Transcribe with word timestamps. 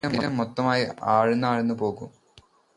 അപ്പോള് 0.03 0.13
ശരീരം 0.13 0.37
മൊത്തമായി 0.37 0.83
ആഴ്ന്നാഴ്ന്നു 1.09 1.75
പോകും 1.75 2.09